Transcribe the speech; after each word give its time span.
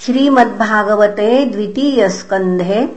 श्रीमद्भागवते 0.00 1.46
द्वितीयस्कन्धे 1.46 2.96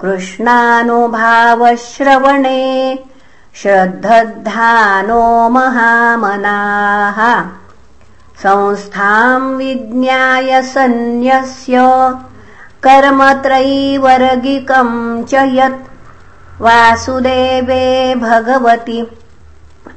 कृष्णानुभावश्रवणे 0.00 2.98
श्रद्धधानो 3.54 5.48
महामनाः। 5.48 7.44
संस्थाम् 8.38 9.56
विज्ञाय 9.56 10.62
सन्न्यस्य 10.62 11.78
कर्मत्रैवर्गिकम् 12.86 15.24
च 15.24 15.34
यत् 15.34 15.88
वासुदेवे 16.60 18.14
भगवति। 18.14 19.06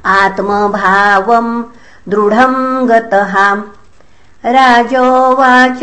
आत्मभावम् 0.04 1.64
दृढम् 2.08 2.88
गतः। 2.88 3.62
राजोवाच 4.44 5.80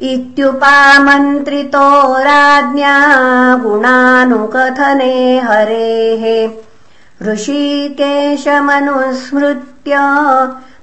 इत्युपामन्त्रितो 0.00 2.18
राज्ञा 2.18 2.96
गुणानुकथने 3.56 5.38
हरेः। 5.38 6.50
ऋषिकेशमनुस्मृत्य 7.26 9.96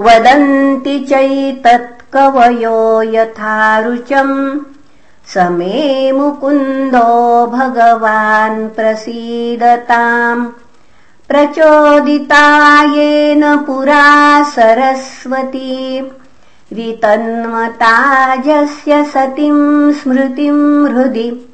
वदन्ति 0.00 0.98
चैतत्कवयो 0.98 3.02
यथा 3.02 3.78
रुचम् 3.78 4.58
स 5.26 5.36
मे 5.36 6.12
मुकुन्दो 6.12 7.46
भगवान् 7.46 8.68
प्रसीदताम्। 8.68 10.48
प्रचोदिता 11.28 12.82
येन 12.82 13.56
पुरा 13.56 14.42
सरस्वती। 14.42 16.10
वितन्मताजस्य 16.72 19.04
सतीम् 19.04 19.92
स्मृतिम् 19.92 20.88
हृदि 20.88 21.46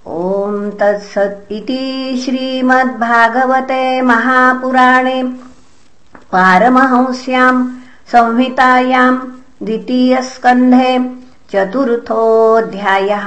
ॐ 0.06 0.70
तत्सत् 0.80 1.52
इति 1.52 2.22
श्रीमद्भागवते 2.24 4.00
महापुराणे 4.02 5.22
पारमहंस्याम् 6.32 7.68
संहितायाम् 8.12 9.18
द्वितीयस्कन्धे 9.62 10.98
चतुर्थोऽध्यायः 11.50 13.26